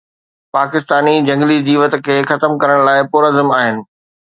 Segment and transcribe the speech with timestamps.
[0.55, 3.85] پاڪستاني جهنگلي جيوت کي ختم ڪرڻ لاءِ پرعزم آهن